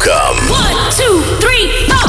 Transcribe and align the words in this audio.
Welcome. 0.00 0.48
One, 0.48 0.92
two, 0.92 1.20
three, 1.40 1.86
four. 1.86 2.08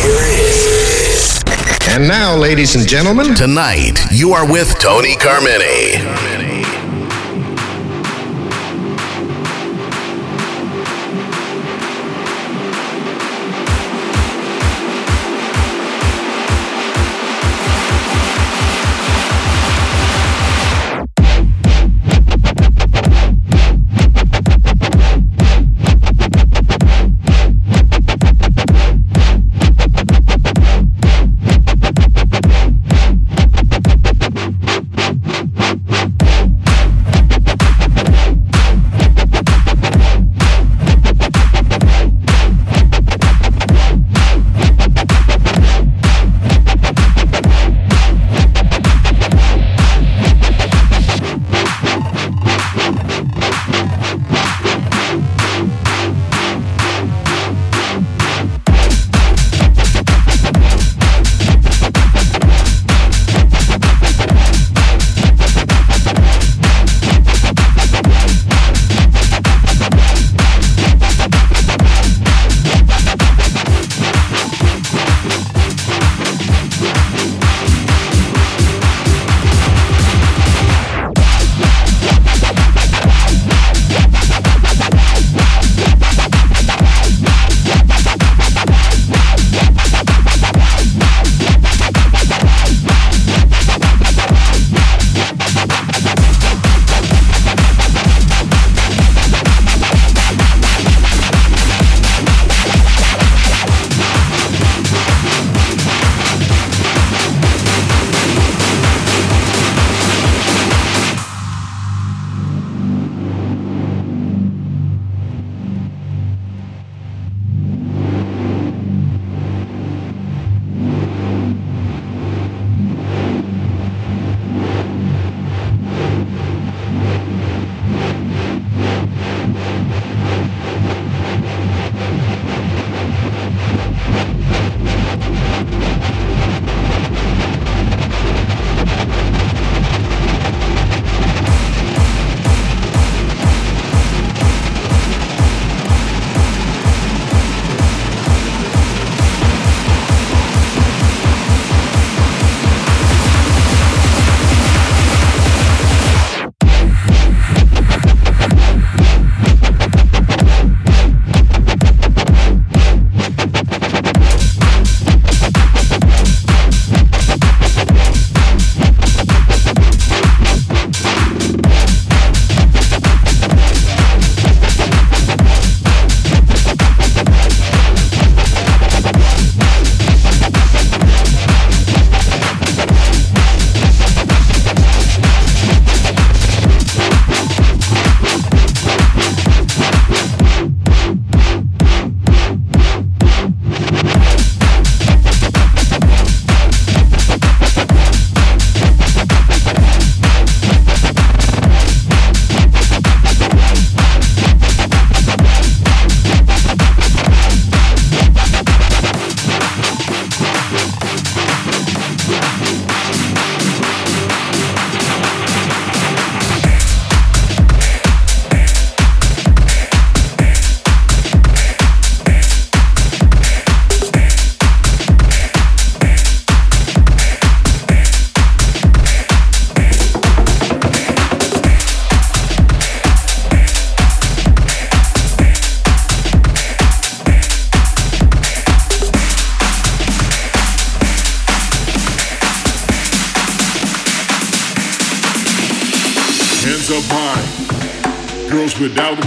Here 0.00 0.16
it 0.24 0.40
is. 0.40 1.42
And 1.90 2.08
now, 2.08 2.34
ladies 2.36 2.74
and 2.74 2.88
gentlemen, 2.88 3.34
Tonight, 3.34 3.98
you 4.10 4.32
are 4.32 4.50
with 4.50 4.78
Tony 4.78 5.14
Carmine. 5.14 6.47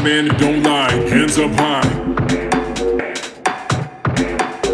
Man 0.03 0.28
that 0.28 0.39
don't 0.39 0.63
lie. 0.63 0.91
Hands 1.13 1.38
up 1.38 1.51
high. 1.51 1.85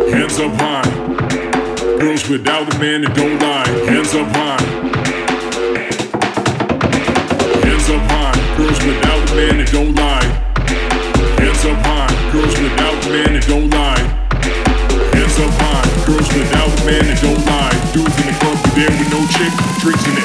Hands 0.07 0.39
up 0.39 0.53
high. 0.55 0.87
Girls 1.99 2.29
without 2.29 2.73
a 2.73 2.79
man 2.79 3.01
that 3.01 3.13
don't 3.13 3.37
lie. 3.41 3.67
Hands 3.91 4.13
up 4.15 4.27
high. 4.31 4.63
Hands 7.65 7.89
up 7.89 8.03
high. 8.07 8.35
Girls 8.55 8.79
without 8.85 9.29
a 9.29 9.35
man 9.35 9.57
that 9.57 9.71
don't 9.71 9.95
lie. 9.95 10.27
Hands 11.43 11.65
up 11.65 11.79
high. 11.83 12.31
Girls 12.31 12.55
without 12.61 13.05
a 13.05 13.09
man 13.09 13.33
that 13.35 13.47
don't 13.47 13.69
lie. 13.69 13.99
Hands 15.11 15.39
up 15.43 15.53
high. 15.59 15.87
Girls 16.07 16.29
without 16.31 16.71
a 16.71 16.85
man 16.85 17.03
that 17.03 17.19
don't 17.21 17.43
lie. 17.45 17.75
Dudes 17.91 18.15
in 18.21 18.27
the 18.31 18.35
club, 18.39 18.57
there 18.75 18.91
with 18.95 19.11
no 19.11 19.21
chick. 19.35 19.51
Drinks 19.83 20.07
in 20.07 20.16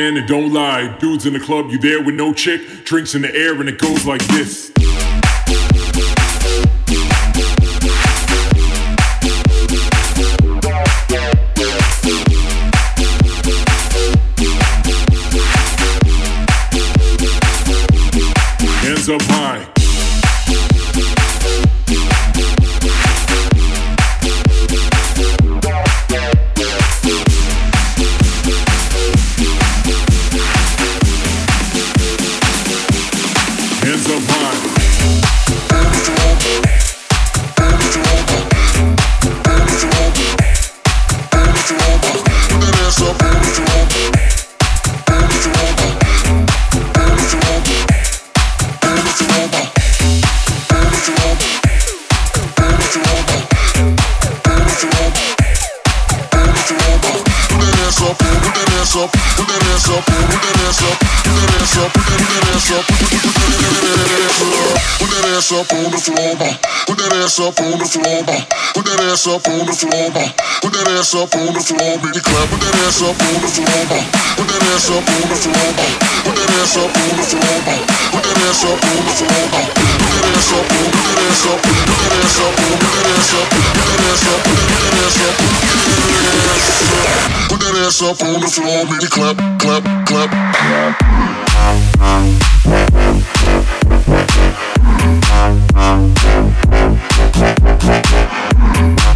man 0.00 0.14
that 0.14 0.26
don't 0.26 0.52
lie. 0.52 0.96
Dudes 0.98 1.26
in 1.26 1.34
the 1.34 1.40
club, 1.40 1.70
you 1.70 1.78
there 1.78 2.02
with 2.02 2.14
no 2.14 2.32
chick. 2.32 2.84
Drinks 2.84 3.14
in 3.14 3.22
the 3.22 3.34
air 3.34 3.60
and 3.60 3.68
it 3.68 3.78
goes 3.78 4.06
like 4.06 4.24
this. 4.28 4.72
Up 67.40 67.56
on 67.60 67.78
the 67.80 67.84
floor, 67.88 68.20
ma. 68.28 68.36
Put 68.76 68.84
that 68.84 69.00
ass 69.08 69.24
up 69.24 69.48
on 69.48 69.64
the 69.64 69.72
floor, 69.72 70.12
ma. 70.12 70.28
Put 70.60 70.76
that 70.76 70.92
ass 70.92 71.16
up 71.16 71.32
on 71.32 71.56
the 71.56 71.64
floor, 71.64 71.96
baby 72.04 72.20
clap. 72.20 72.52
Put 72.52 72.60
that 72.60 72.76
ass 72.84 73.00
up 73.00 73.16
on 73.16 73.40
the 73.40 73.48
floor, 73.48 73.80
ma. 73.88 73.96
Put 74.36 74.44
that 74.44 74.60
ass 74.68 74.92
up 74.92 75.00
on 75.00 75.24
the 75.24 75.40
floor, 75.40 75.72
ma. 75.72 75.88
Put 76.20 76.36
that 76.36 76.52
ass 76.60 76.76
up 76.76 76.92
on 76.92 77.16
the 77.16 77.24
floor, 77.24 77.56
ma. 77.64 77.80
Put 78.12 78.28
that 78.28 78.36
ass 78.44 78.60
up 78.60 78.76
on 78.76 79.00
the 79.00 79.16
floor, 79.16 79.40
ma. 79.48 79.64
Put 79.70 80.20
that 80.20 80.28
ass 80.28 80.52
up, 80.52 80.68
put 80.68 81.00
that 81.00 81.16
ass 81.24 81.40
up, 81.48 81.56
put 81.56 81.72
that 81.72 82.20
ass 82.20 82.52
up, 82.60 82.68
put 82.76 82.84
that 82.90 83.08
ass 83.08 83.32
up, 83.32 83.32
put 83.32 83.80
that 83.80 84.04
ass 84.04 84.28
up, 84.30 84.44
put 84.44 84.68
that 84.68 85.00
ass 85.00 85.20
up, 85.20 85.34
put 87.48 87.60
that 87.60 87.76
ass 87.80 88.02
up. 88.04 88.20
On 88.20 88.36
the 88.36 88.52
floor, 88.52 88.84
baby 88.84 89.08
clap, 89.08 89.40
clap, 89.58 89.82
clap. 90.04 90.28
clap, 90.28 91.00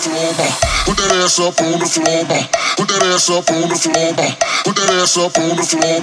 Floor. 0.00 0.32
Put 0.88 0.96
that 0.96 1.12
ass 1.20 1.36
up 1.40 1.60
on 1.60 1.76
the 1.76 1.84
floor. 1.84 2.24
Put 2.80 2.88
that 2.88 3.02
ass 3.12 3.28
up 3.28 3.44
on 3.52 3.68
the 3.68 3.76
floor. 3.76 4.16
Put 4.64 4.76
that 4.80 4.90
ass 4.96 5.16
up 5.20 5.36
on 5.36 5.56
the 5.56 5.64
floor. 5.64 6.00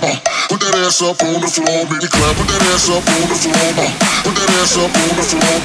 Put 0.47 0.61
that 0.61 0.75
ass 0.85 1.01
up 1.01 1.17
on 1.25 1.41
the 1.41 1.49
floor, 1.49 1.81
baby 1.89 2.07
clap. 2.07 2.37
Put 2.37 2.47
that 2.47 2.61
ass 2.69 2.89
up 2.93 3.01
on 3.01 3.25
the 3.25 3.37
floor. 3.41 3.73
Put 4.21 4.35
that 4.37 4.53
ass 4.61 4.77
up 4.77 4.93
on 4.93 5.11
the 5.17 5.25
floor. 5.25 5.57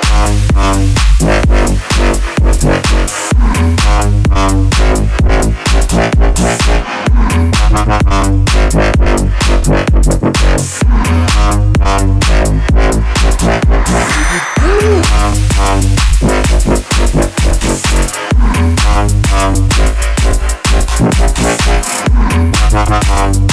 Uh-huh. 22.77 23.44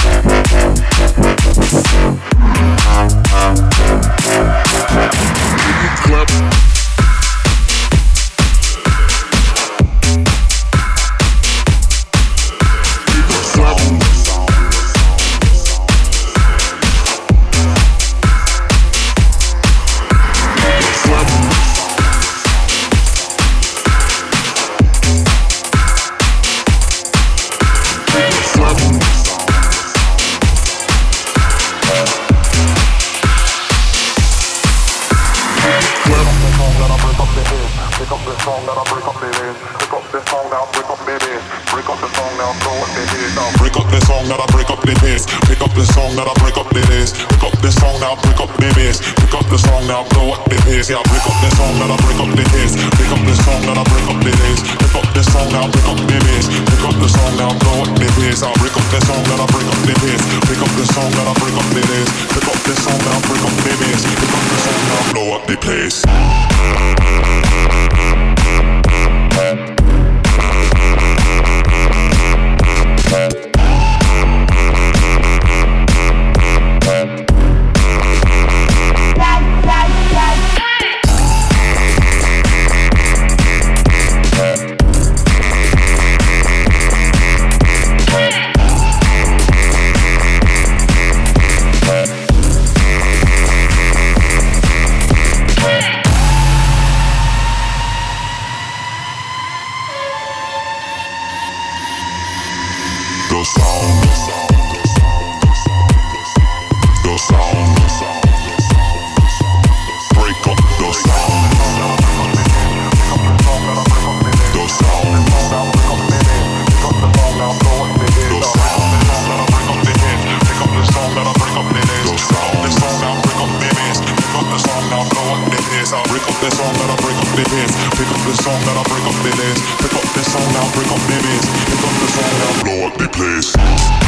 Break 130.73 130.91
up 130.91 131.01
babies. 131.07 131.45
Here 131.67 131.77
comes 131.77 131.99
the 132.01 132.09
now, 132.39 132.63
blow 132.63 132.87
up 132.87 132.97
the 132.97 133.09
place. 133.09 134.02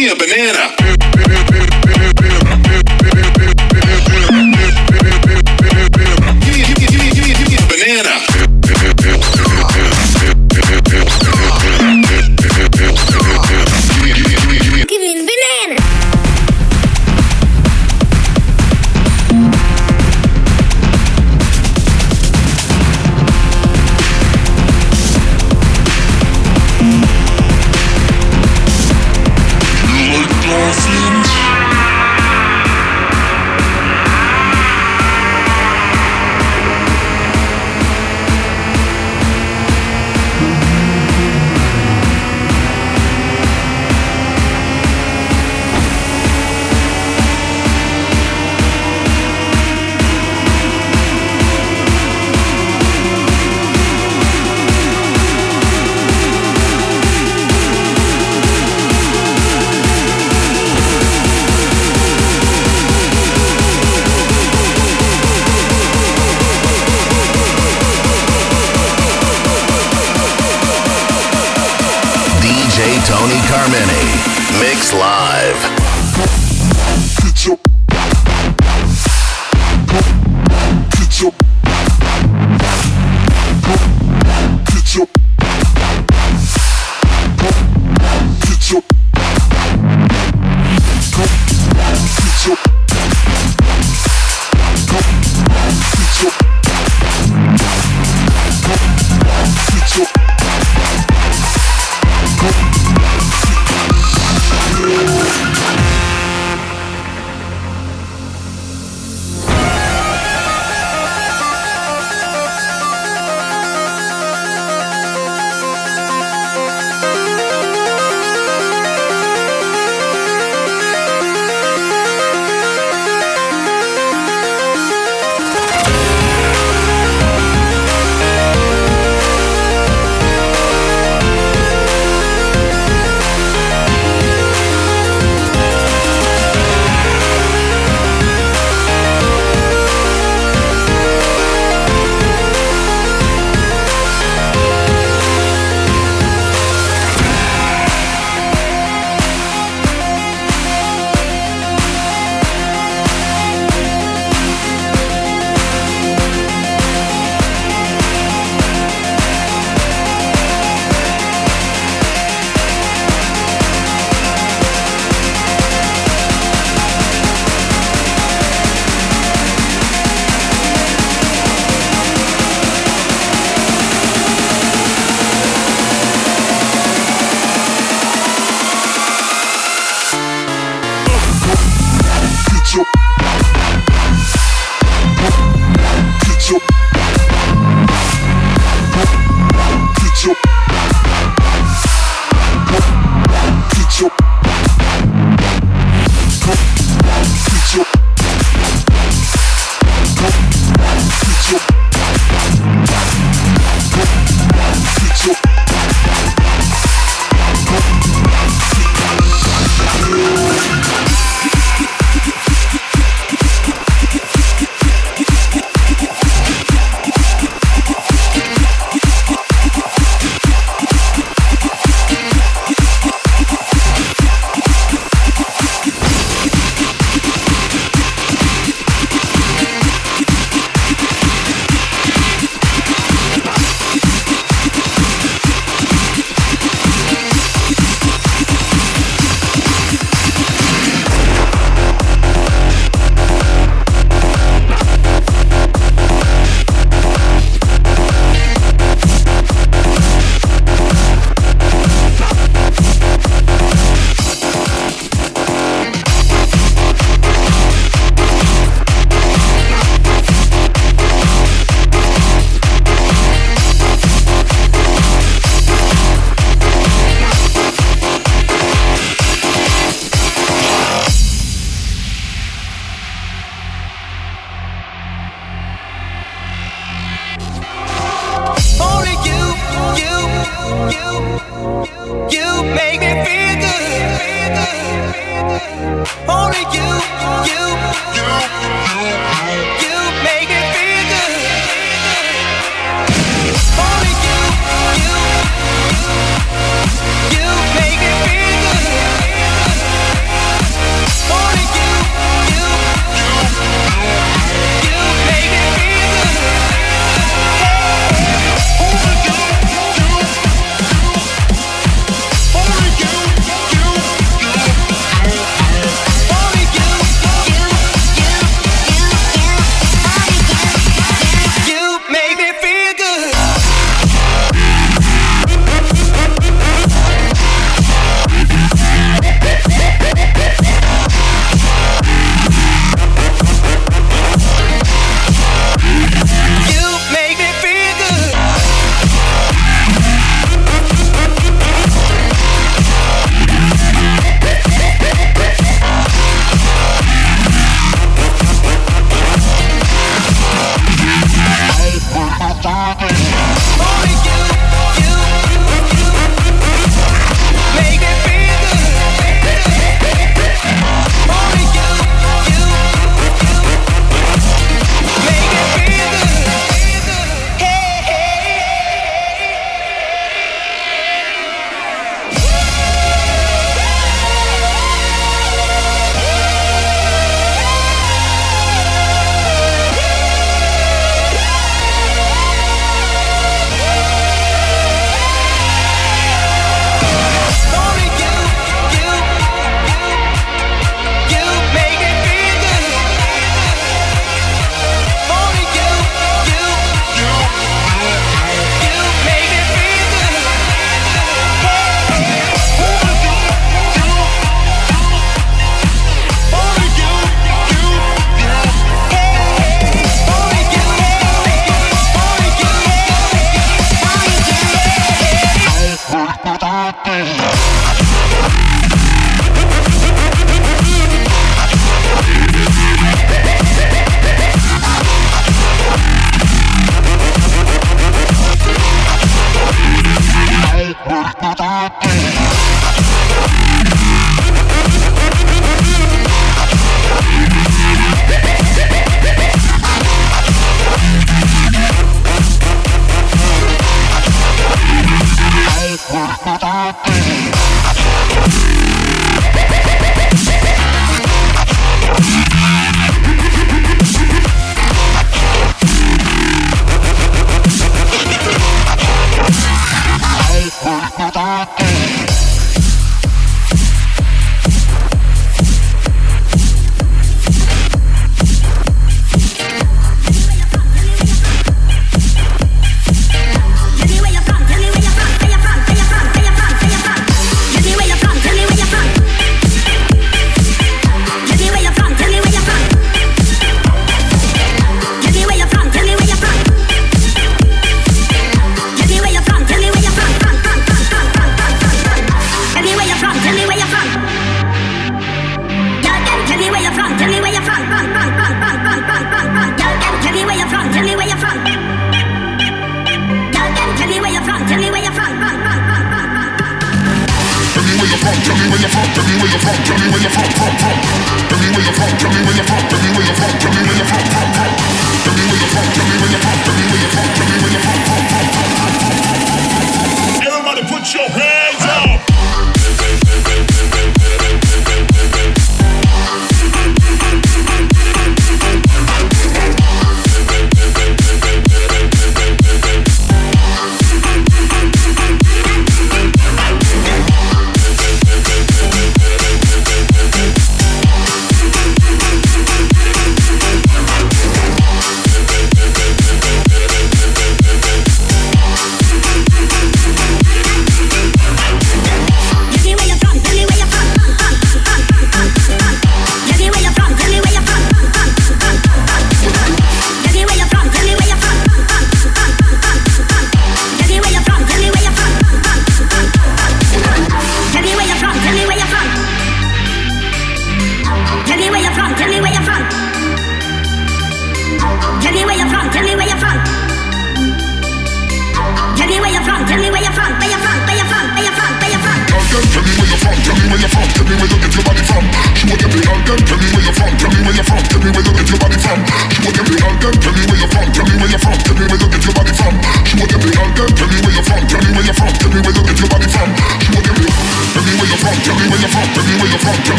Me 0.00 0.08
a 0.08 0.14
banana. 0.14 0.89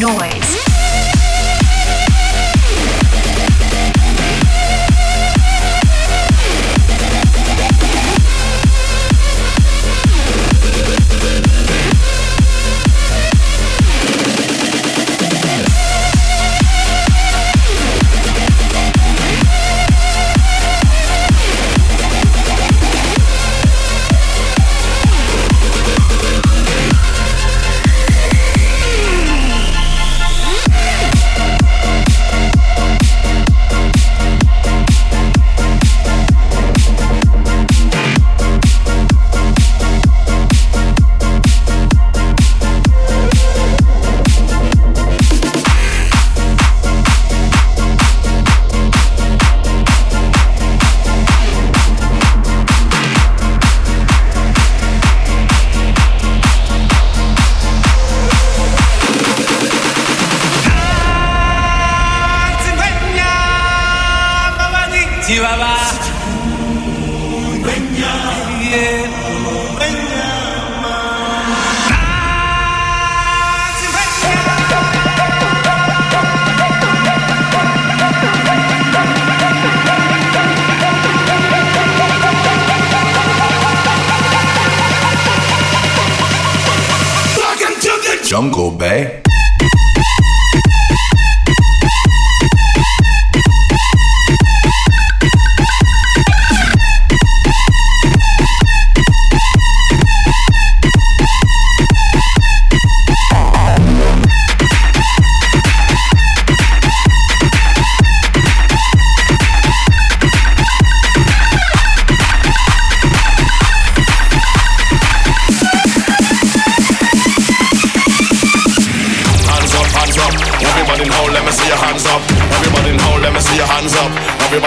Noise. 0.00 0.73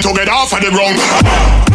together 0.00 0.30
off 0.30 0.52
of 0.52 0.60
the 0.60 0.70
ground. 0.70 1.69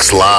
Mix 0.00 0.14
Live. 0.14 0.29